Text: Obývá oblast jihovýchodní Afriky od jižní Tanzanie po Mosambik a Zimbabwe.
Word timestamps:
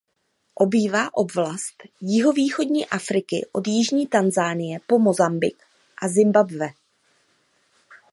Obývá 0.55 1.13
oblast 1.13 1.83
jihovýchodní 2.01 2.85
Afriky 2.85 3.45
od 3.51 3.67
jižní 3.67 4.07
Tanzanie 4.07 4.79
po 4.87 4.99
Mosambik 4.99 5.63
a 6.01 6.07
Zimbabwe. 6.07 6.67